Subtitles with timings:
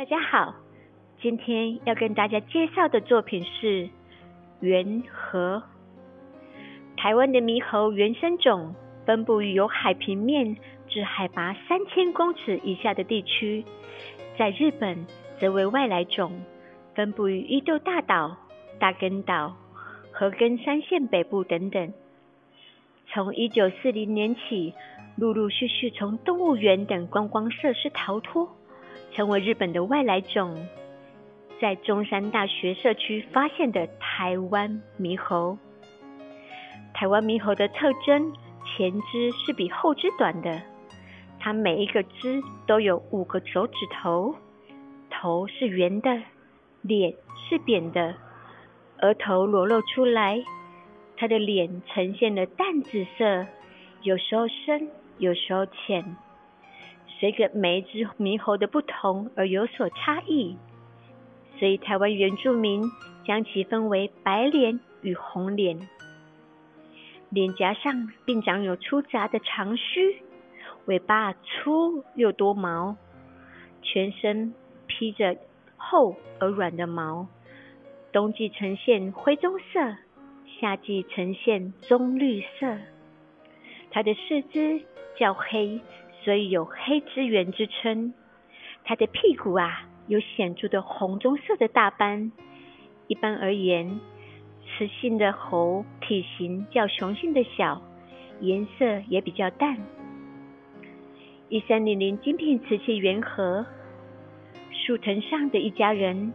[0.00, 0.54] 大家好，
[1.20, 3.90] 今天要跟大家介绍的作品是
[4.60, 5.60] 猿猴。
[6.96, 8.74] 台湾的猕猴原生种
[9.04, 10.56] 分布于有海平面
[10.88, 13.62] 至海拔三千公尺以下的地区，
[14.38, 15.06] 在日本
[15.38, 16.32] 则为外来种，
[16.94, 18.34] 分布于伊豆大岛、
[18.78, 19.54] 大根岛、
[20.12, 21.92] 和根山线北部等等。
[23.08, 24.72] 从一九四零年起，
[25.18, 28.48] 陆陆续续从动物园等观光设施逃脱，
[29.12, 30.66] 成为日本的外来种。
[31.60, 35.58] 在中山大学社区发现的台湾猕猴。
[36.94, 38.32] 台湾猕猴的特征，
[38.64, 40.62] 前肢是比后肢短的，
[41.38, 44.34] 它每一个肢都有五个手指头，
[45.10, 46.22] 头是圆的，
[46.82, 47.14] 脸
[47.48, 48.14] 是扁的，
[49.02, 50.42] 额头裸露出来。
[51.16, 53.46] 它的脸呈现了淡紫色，
[54.02, 56.16] 有时候深，有时候浅，
[57.20, 60.56] 随着每一只猕猴的不同而有所差异，
[61.58, 62.82] 所以台湾原住民
[63.26, 65.86] 将其分为白脸与红脸。
[67.28, 70.16] 脸颊上并长有粗杂的长须，
[70.86, 72.96] 尾巴粗又多毛，
[73.82, 74.54] 全身
[74.86, 75.36] 披着
[75.76, 77.28] 厚而软的毛，
[78.12, 79.94] 冬季呈现灰棕色。
[80.58, 82.78] 夏季呈现棕绿色，
[83.90, 84.82] 它的四肢
[85.16, 85.80] 较黑，
[86.24, 88.12] 所以有黑之猿之称。
[88.84, 92.32] 它的屁股啊有显著的红棕色的大斑。
[93.06, 94.00] 一般而言，
[94.64, 97.82] 雌性的猴体型较雄性的小，
[98.40, 99.76] 颜色也比较淡。
[101.48, 103.66] 一三零零精品瓷器原盒，
[104.70, 106.32] 树藤上的一家人，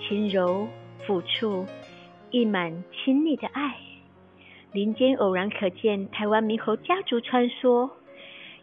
[0.00, 0.66] 轻柔
[1.06, 1.64] 抚触。
[2.32, 3.76] 溢满亲昵的爱，
[4.72, 7.88] 林间偶然可见台湾猕猴家族穿梭，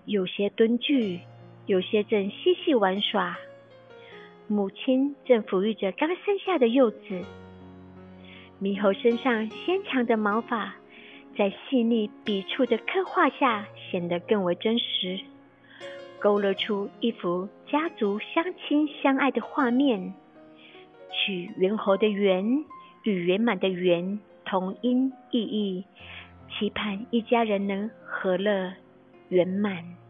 [0.06, 1.20] 有些蹲踞，
[1.66, 3.38] 有些正嬉戏玩耍。
[4.48, 6.98] 母亲正抚育着刚生下的幼子。
[8.62, 10.75] 猕猴身上纤长的毛发，
[11.38, 15.19] 在细腻笔触的刻画下显得更为真实，
[16.20, 20.14] 勾勒出一幅家族相亲相爱的画面。
[21.12, 22.64] 取猿猴的猿。
[23.06, 25.84] 与圆满的圆同音异义，
[26.50, 28.74] 期盼一家人能和乐
[29.34, 30.03] 圆满。